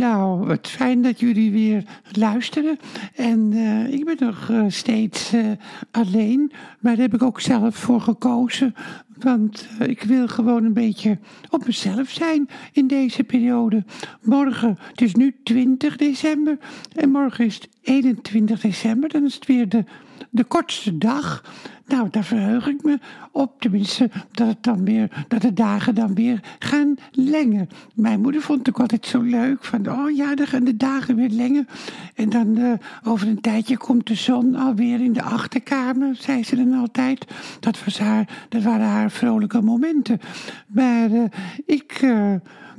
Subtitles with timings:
[0.00, 2.78] Nou, het fijn dat jullie weer luisteren.
[3.14, 5.46] En uh, ik ben nog uh, steeds uh,
[5.90, 8.74] alleen, maar daar heb ik ook zelf voor gekozen.
[9.22, 11.18] Want ik wil gewoon een beetje
[11.50, 13.84] op mezelf zijn in deze periode.
[14.22, 16.58] Morgen, het is nu 20 december
[16.94, 19.08] en morgen is het 21 december.
[19.08, 19.84] Dan is het weer de,
[20.30, 21.42] de kortste dag.
[21.90, 22.98] Nou, daar verheug ik me
[23.32, 23.60] op.
[23.60, 27.68] Tenminste, dat, het dan weer, dat de dagen dan weer gaan lengen.
[27.94, 29.64] Mijn moeder vond het ook altijd zo leuk.
[29.64, 31.68] Van, oh ja, dan gaan de dagen weer lengen.
[32.14, 36.56] En dan uh, over een tijdje komt de zon alweer in de achterkamer, zei ze
[36.56, 37.26] dan altijd.
[37.60, 40.20] Dat, was haar, dat waren haar vrolijke momenten.
[40.66, 41.24] Maar uh,
[41.66, 42.02] ik...
[42.02, 42.34] Uh,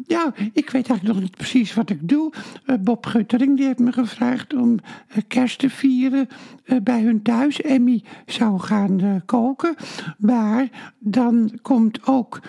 [0.07, 2.33] ja, ik weet eigenlijk nog niet precies wat ik doe.
[2.65, 4.79] Uh, Bob Guttering die heeft me gevraagd om
[5.27, 6.27] kerst te vieren
[6.83, 7.61] bij hun thuis.
[7.61, 9.75] Emmy zou gaan koken.
[10.17, 10.67] Maar
[10.99, 12.41] dan komt ook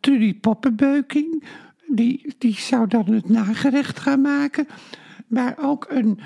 [0.00, 1.44] Trudy Poppenbeuking.
[1.86, 4.66] Die, die zou dan het nagerecht gaan maken.
[5.26, 6.18] Maar ook een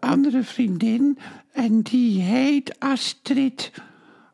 [0.00, 1.18] andere vriendin.
[1.52, 3.72] En die heet Astrid.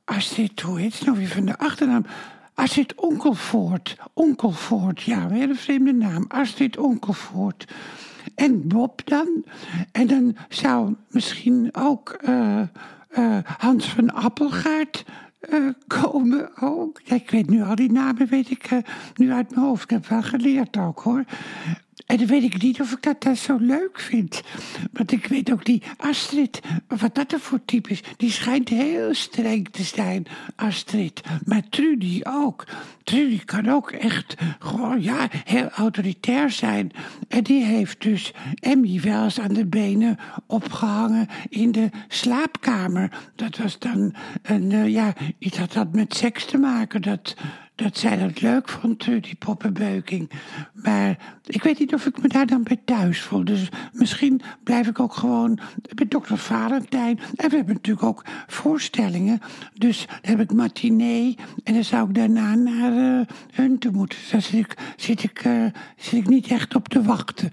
[0.09, 2.07] Astrid, hoe heet ze nou weer van de achternaam?
[2.55, 3.97] Astrid Onkelvoort.
[4.13, 6.25] Onkelvoort, ja, weer een vreemde naam.
[6.29, 7.73] Astrid Onkelvoort.
[8.35, 9.45] En Bob dan.
[9.93, 12.61] En dan zou misschien ook uh,
[13.19, 15.05] uh, Hans van Appelgaard
[15.51, 17.01] uh, komen ook.
[17.05, 18.69] Ik weet nu al die namen, weet ik
[19.15, 19.83] nu uit mijn hoofd.
[19.83, 21.25] Ik heb wel geleerd ook hoor.
[22.09, 24.43] En dan weet ik niet of ik dat, dat zo leuk vind.
[24.93, 29.15] Want ik weet ook die Astrid, wat dat er voor type is, die schijnt heel
[29.15, 31.21] streng te zijn, Astrid.
[31.45, 32.67] Maar Trudy ook.
[33.03, 36.91] Trudy kan ook echt gewoon, ja, heel autoritair zijn.
[37.29, 43.31] En die heeft dus Emmy wel eens aan de benen opgehangen in de slaapkamer.
[43.35, 47.03] Dat was dan een, uh, ja, iets had dat met seks te maken.
[47.03, 47.35] Dat,
[47.79, 50.31] dat zij dat leuk vond, die poppenbeuking.
[50.73, 53.45] Maar ik weet niet of ik me daar dan bij thuis voel.
[53.45, 55.59] Dus misschien blijf ik ook gewoon
[55.95, 57.19] bij dokter Valentijn.
[57.19, 59.41] En we hebben natuurlijk ook voorstellingen.
[59.75, 61.37] Dus dan heb ik matinee.
[61.65, 64.19] En dan zou ik daarna naar uh, hun toe moeten.
[64.19, 65.65] Dus daar zit ik, zit, ik, uh,
[65.97, 67.51] zit niet echt op te wachten.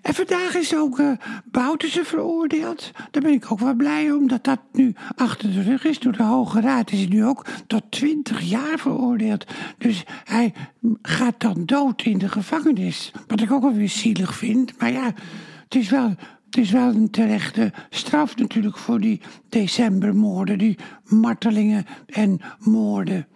[0.00, 1.10] En vandaag is ook uh,
[1.44, 2.90] Bouterse veroordeeld.
[3.10, 5.98] Daar ben ik ook wel blij om dat dat nu achter de rug is.
[5.98, 9.43] Door de Hoge Raad is hij nu ook tot 20 jaar veroordeeld.
[9.78, 10.52] Dus hij
[11.02, 13.12] gaat dan dood in de gevangenis.
[13.26, 14.78] Wat ik ook wel weer zielig vind.
[14.78, 15.12] Maar ja,
[15.64, 16.08] het is wel,
[16.46, 23.26] het is wel een terechte straf natuurlijk voor die decembermoorden, die martelingen en moorden.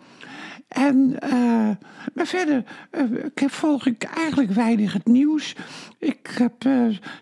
[0.68, 1.70] En, uh,
[2.14, 2.64] maar verder
[3.40, 5.54] uh, volg ik eigenlijk weinig het nieuws.
[5.98, 6.64] Ik heb,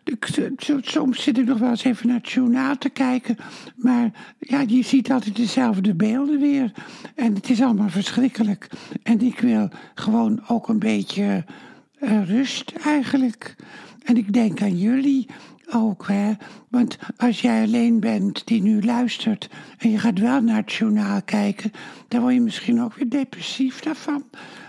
[0.04, 0.28] ik,
[0.81, 3.37] soms zit ik nog wel eens even naar het journaal te kijken.
[3.77, 6.72] Maar ja, je ziet altijd dezelfde beelden weer.
[7.15, 8.69] En het is allemaal verschrikkelijk.
[9.03, 11.44] En ik wil gewoon ook een beetje
[12.00, 13.56] rust eigenlijk.
[14.04, 15.27] En ik denk aan jullie
[15.72, 16.33] ook, hè.
[16.69, 19.48] Want als jij alleen bent die nu luistert
[19.78, 21.72] en je gaat wel naar het journaal kijken,
[22.09, 24.25] dan word je misschien ook weer depressief daarvan.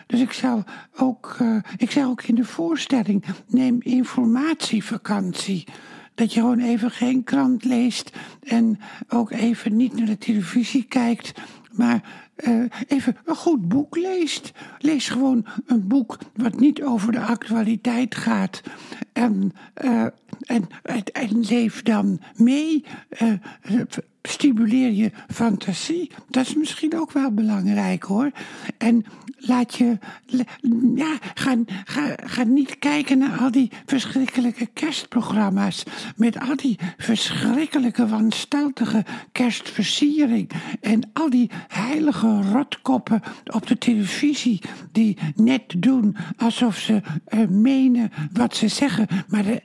[0.07, 0.63] Dus ik zou
[0.95, 5.68] ook, uh, ik zou ook in de voorstelling, neem informatievakantie.
[6.16, 11.31] Dat je gewoon even geen krant leest en ook even niet naar de televisie kijkt,
[11.72, 12.01] maar
[12.38, 14.51] uh, even een goed boek leest.
[14.78, 18.62] Lees gewoon een boek wat niet over de actualiteit gaat.
[19.13, 19.53] En,
[19.84, 20.06] uh,
[20.40, 20.67] en,
[21.12, 22.85] en, leef dan mee.
[24.22, 26.11] Stimuleer je fantasie.
[26.29, 28.31] Dat is misschien ook wel belangrijk hoor.
[28.78, 29.05] En
[29.38, 29.97] laat je,
[30.95, 31.55] ja, ga,
[32.16, 35.83] ga, niet kijken naar al die verschrikkelijke kerstprogramma's.
[36.16, 40.49] Met al die verschrikkelijke, wanstaltige kerstversiering.
[40.81, 44.61] En al die heilige rotkoppen op de televisie.
[44.91, 49.07] Die net doen alsof ze uh, menen wat ze zeggen.
[49.28, 49.61] Maar er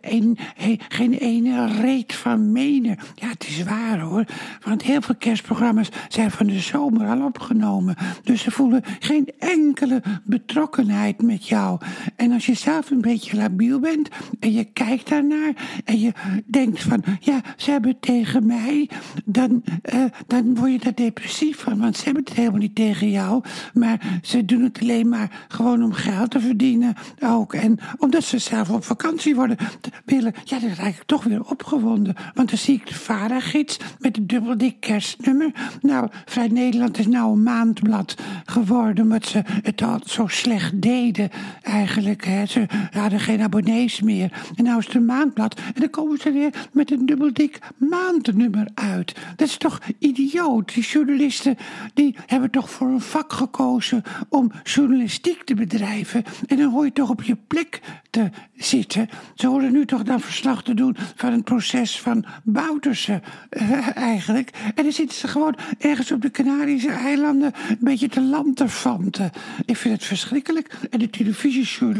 [0.89, 2.99] geen ene reet van menen.
[3.15, 4.25] Ja, het is waar hoor.
[4.65, 7.97] Want heel veel kerstprogramma's zijn van de zomer al opgenomen.
[8.23, 11.81] Dus ze voelen geen enkele betrokkenheid met jou.
[12.23, 14.09] En als je zelf een beetje labiel bent
[14.41, 16.13] en je kijkt daarnaar en je
[16.47, 18.91] denkt van, ja, ze hebben het tegen mij,
[19.25, 19.63] dan,
[19.95, 21.79] uh, dan word je daar depressief van.
[21.79, 23.43] Want ze hebben het helemaal niet tegen jou,
[23.75, 27.55] maar ze doen het alleen maar gewoon om geld te verdienen ook.
[27.55, 29.57] En omdat ze zelf op vakantie worden
[30.05, 32.15] willen, ja, dan raak ik toch weer opgewonden.
[32.35, 35.51] Want dan zie ik de vadergids met de dubbel dik kerstnummer.
[35.81, 38.15] Nou, Vrij Nederland is nou een maandblad
[38.45, 41.31] geworden, omdat ze het al zo slecht deden
[41.63, 42.11] eigenlijk.
[42.21, 44.33] Ze hadden geen abonnees meer.
[44.57, 45.61] En nou is het een maandblad.
[45.75, 49.15] En dan komen ze weer met een dubbel dik maandnummer uit.
[49.37, 50.75] Dat is toch idioot.
[50.75, 51.57] Die journalisten
[51.95, 56.25] die hebben toch voor een vak gekozen om journalistiek te bedrijven.
[56.47, 57.81] En dan hoor je toch op je plek
[58.11, 59.09] te zitten.
[59.35, 64.51] Ze horen nu toch dan verslag te doen van het proces van Bouterse, eh, eigenlijk.
[64.75, 69.31] En dan zitten ze gewoon ergens op de Canarische eilanden een beetje te lanterfanten.
[69.65, 70.79] Ik vind het verschrikkelijk.
[70.91, 71.11] En de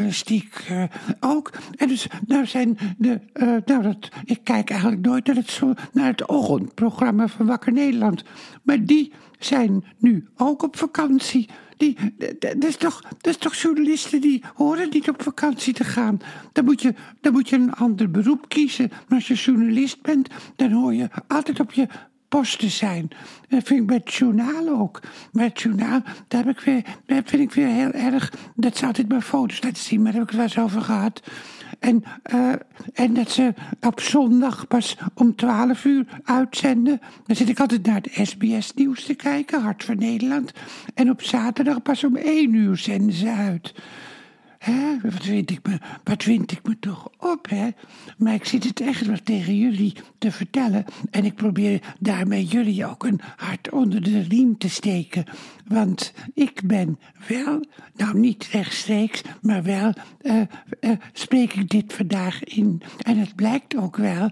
[0.03, 0.83] televisiejournalistiek uh,
[1.19, 1.51] ook.
[1.75, 5.61] En dus nou zijn de, uh, nou dat, ik kijk eigenlijk nooit naar het,
[5.93, 8.23] naar het ochtendprogramma van Wakker Nederland.
[8.63, 11.49] Maar die zijn nu ook op vakantie.
[11.77, 11.97] Die,
[12.39, 16.19] dat, is toch, dat is toch journalisten die horen niet op vakantie te gaan.
[16.51, 18.89] Dan moet, je, dan moet je een ander beroep kiezen.
[18.89, 21.87] Maar als je journalist bent, dan hoor je altijd op je
[22.33, 23.07] post te zijn.
[23.47, 24.99] Dat vind ik bij het journaal ook.
[25.31, 28.33] Bij het journaal, daar, heb ik weer, daar vind ik weer heel erg...
[28.55, 30.81] dat ze altijd maar foto's laten zien, maar daar heb ik het wel eens over
[30.81, 31.21] gehad.
[31.79, 32.03] En,
[32.33, 32.53] uh,
[32.93, 37.01] en dat ze op zondag pas om 12 uur uitzenden.
[37.25, 40.51] Dan zit ik altijd naar het SBS-nieuws te kijken, Hart van Nederland.
[40.93, 43.73] En op zaterdag pas om 1 uur zenden ze uit.
[44.63, 44.97] Hè?
[45.01, 47.69] Wat, vind ik me, ik me toch op, hè?
[48.17, 50.85] Maar ik zit het echt wel tegen jullie te vertellen.
[51.11, 55.23] En ik probeer daarmee jullie ook een hart onder de riem te steken.
[55.67, 57.63] Want ik ben wel,
[57.95, 60.41] nou niet rechtstreeks, maar wel uh,
[60.81, 62.81] uh, spreek ik dit vandaag in.
[62.97, 64.29] En het blijkt ook wel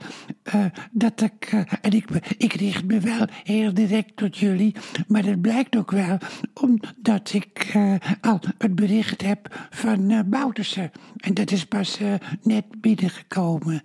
[0.56, 4.76] uh, dat ik, en ik, ik richt me wel heel direct tot jullie,
[5.08, 6.18] maar het blijkt ook wel
[6.54, 7.76] omdat ik
[8.22, 10.84] al het bericht heb van uh,
[11.18, 13.82] En dat is pas uh, net binnengekomen.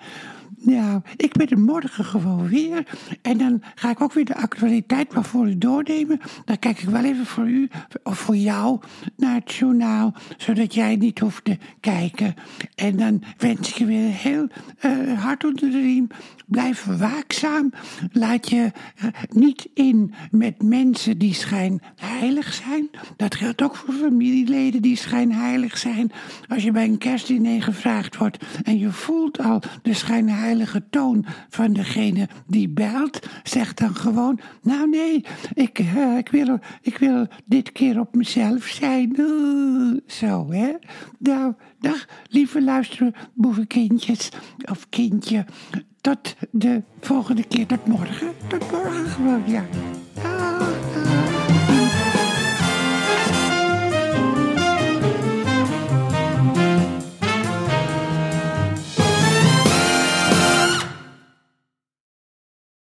[0.67, 2.87] Nou, ik ben er morgen gewoon weer.
[3.23, 6.21] En dan ga ik ook weer de actualiteit maar voor u doornemen.
[6.45, 7.69] Dan kijk ik wel even voor u,
[8.03, 8.81] of voor jou,
[9.17, 10.15] naar het journaal.
[10.37, 12.35] Zodat jij niet hoeft te kijken.
[12.75, 14.49] En dan wens ik je weer heel
[14.85, 16.07] uh, hard onder de riem.
[16.47, 17.73] Blijf waakzaam.
[18.13, 18.73] Laat je
[19.29, 21.35] niet in met mensen die
[22.17, 22.91] schijnheilig zijn.
[23.17, 26.13] Dat geldt ook voor familieleden die schijnheilig zijn.
[26.49, 31.73] Als je bij een kerstdiner gevraagd wordt en je voelt al de schijnheilige toon van
[31.73, 33.27] degene die belt.
[33.43, 35.25] Zegt dan gewoon: Nou, nee,
[35.55, 39.17] ik, uh, ik, wil, ik wil dit keer op mezelf zijn.
[40.07, 40.73] Zo, hè?
[41.19, 44.29] Nou, dag, lieve luisteren, boevenkindjes
[44.71, 45.45] of kindje.
[46.01, 48.33] Tot de volgende keer, tot morgen.
[48.49, 49.65] Tot morgen gewoon, ja.